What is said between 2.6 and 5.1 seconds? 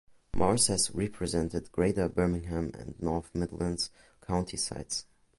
and North Midlands county sides.